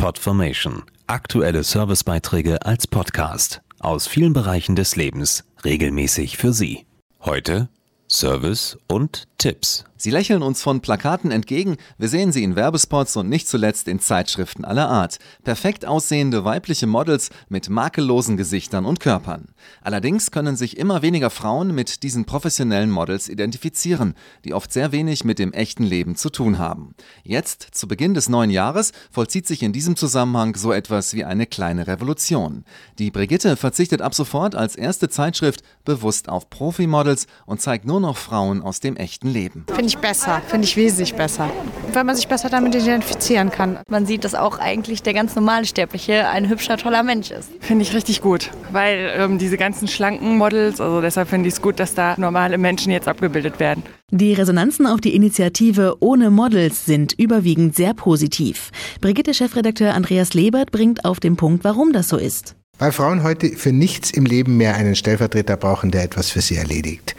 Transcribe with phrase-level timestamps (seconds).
[0.00, 0.84] Podformation.
[1.08, 6.86] Aktuelle Servicebeiträge als Podcast aus vielen Bereichen des Lebens regelmäßig für Sie.
[7.20, 7.68] Heute
[8.10, 9.84] Service und Tipps.
[9.96, 14.00] Sie lächeln uns von Plakaten entgegen, wir sehen sie in Werbespots und nicht zuletzt in
[14.00, 15.18] Zeitschriften aller Art.
[15.44, 19.48] Perfekt aussehende weibliche Models mit makellosen Gesichtern und Körpern.
[19.82, 24.14] Allerdings können sich immer weniger Frauen mit diesen professionellen Models identifizieren,
[24.46, 26.94] die oft sehr wenig mit dem echten Leben zu tun haben.
[27.22, 31.44] Jetzt, zu Beginn des neuen Jahres, vollzieht sich in diesem Zusammenhang so etwas wie eine
[31.44, 32.64] kleine Revolution.
[32.98, 38.16] Die Brigitte verzichtet ab sofort als erste Zeitschrift bewusst auf Profimodels und zeigt nur noch
[38.16, 39.64] Frauen aus dem echten Leben.
[39.68, 41.50] Finde ich besser, finde ich wesentlich besser,
[41.92, 43.78] weil man sich besser damit identifizieren kann.
[43.88, 47.50] Man sieht, dass auch eigentlich der ganz normale Sterbliche ein hübscher, toller Mensch ist.
[47.60, 51.62] Finde ich richtig gut, weil ähm, diese ganzen schlanken Models, also deshalb finde ich es
[51.62, 53.82] gut, dass da normale Menschen jetzt abgebildet werden.
[54.10, 58.70] Die Resonanzen auf die Initiative Ohne Models sind überwiegend sehr positiv.
[59.00, 62.56] Brigitte-Chefredakteur Andreas Lebert bringt auf den Punkt, warum das so ist.
[62.80, 66.56] Weil Frauen heute für nichts im Leben mehr einen Stellvertreter brauchen, der etwas für sie
[66.56, 67.14] erledigt.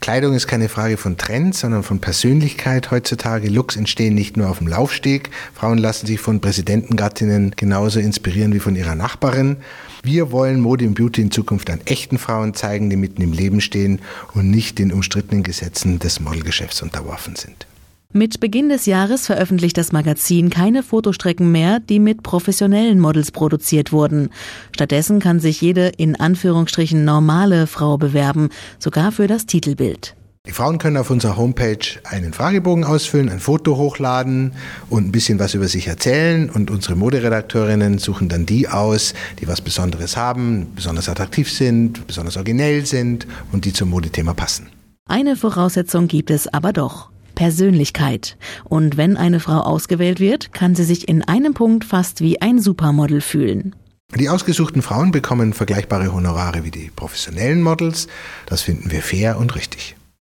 [0.00, 3.48] Kleidung ist keine Frage von Trends, sondern von Persönlichkeit heutzutage.
[3.48, 5.30] Looks entstehen nicht nur auf dem Laufsteg.
[5.54, 9.58] Frauen lassen sich von Präsidentengattinnen genauso inspirieren wie von ihrer Nachbarin.
[10.02, 13.60] Wir wollen Mode und Beauty in Zukunft an echten Frauen zeigen, die mitten im Leben
[13.60, 14.00] stehen
[14.34, 17.68] und nicht den umstrittenen Gesetzen des Modelgeschäfts unterworfen sind.
[18.16, 23.90] Mit Beginn des Jahres veröffentlicht das Magazin keine Fotostrecken mehr, die mit professionellen Models produziert
[23.90, 24.30] wurden.
[24.70, 30.14] Stattdessen kann sich jede in Anführungsstrichen normale Frau bewerben, sogar für das Titelbild.
[30.46, 34.52] Die Frauen können auf unserer Homepage einen Fragebogen ausfüllen, ein Foto hochladen
[34.90, 39.48] und ein bisschen was über sich erzählen und unsere Moderedakteurinnen suchen dann die aus, die
[39.48, 44.68] was Besonderes haben, besonders attraktiv sind, besonders originell sind und die zum Modethema passen.
[45.08, 47.10] Eine Voraussetzung gibt es aber doch.
[47.34, 48.36] Persönlichkeit.
[48.64, 52.58] Und wenn eine Frau ausgewählt wird, kann sie sich in einem Punkt fast wie ein
[52.60, 53.74] Supermodel fühlen.
[54.14, 58.06] Die ausgesuchten Frauen bekommen vergleichbare Honorare wie die professionellen Models.
[58.46, 59.96] Das finden wir fair und richtig.